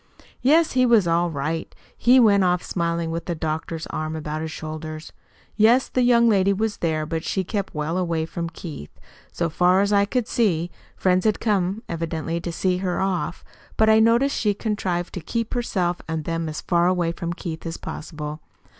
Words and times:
"Yes, 0.41 0.71
he 0.71 0.83
was 0.83 1.07
all 1.07 1.29
right. 1.29 1.75
He 1.95 2.19
went 2.19 2.43
off 2.43 2.63
smiling, 2.63 3.11
with 3.11 3.25
the 3.25 3.35
doctor's 3.35 3.85
arm 3.91 4.15
about 4.15 4.41
his 4.41 4.49
shoulders. 4.49 5.13
Yes, 5.55 5.89
the 5.89 6.01
young 6.01 6.27
lady 6.27 6.53
was 6.53 6.77
there, 6.77 7.05
but 7.05 7.23
she 7.23 7.43
kept 7.43 7.75
well 7.75 7.99
away 7.99 8.25
from 8.25 8.49
Keith, 8.49 8.89
so 9.31 9.47
far 9.47 9.79
as 9.79 9.93
I 9.93 10.05
could 10.05 10.27
see. 10.27 10.71
Friends 10.95 11.23
had 11.23 11.39
come 11.39 11.83
evidently 11.87 12.39
to 12.41 12.51
see 12.51 12.77
her 12.77 12.99
off, 12.99 13.43
but 13.77 13.91
I 13.91 13.99
noticed 13.99 14.35
she 14.39 14.55
contrived 14.55 15.13
to 15.13 15.21
keep 15.21 15.53
herself 15.53 16.01
and 16.07 16.23
them 16.25 16.49
as 16.49 16.61
far 16.61 16.87
away 16.87 17.11
from 17.11 17.31
Keith 17.33 17.63
as 17.67 17.77
possible. 17.77 18.41